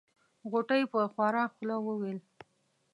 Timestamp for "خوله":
1.53-1.77